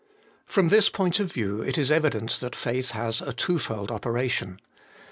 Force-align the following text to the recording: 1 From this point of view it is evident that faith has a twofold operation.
1 0.47 0.47
From 0.47 0.69
this 0.69 0.89
point 0.89 1.19
of 1.19 1.31
view 1.31 1.61
it 1.61 1.77
is 1.77 1.91
evident 1.91 2.39
that 2.39 2.55
faith 2.55 2.89
has 2.89 3.21
a 3.21 3.33
twofold 3.33 3.91
operation. 3.91 4.59